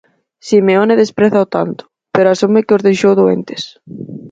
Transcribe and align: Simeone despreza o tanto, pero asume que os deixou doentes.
Simeone 0.47 0.99
despreza 1.03 1.43
o 1.45 1.47
tanto, 1.55 1.83
pero 2.13 2.27
asume 2.29 2.65
que 2.65 2.75
os 2.77 2.85
deixou 2.87 3.13
doentes. 3.21 3.61